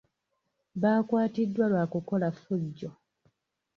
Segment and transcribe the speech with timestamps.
[0.81, 2.89] Baakwatiddwa lwa kukola ffujjo.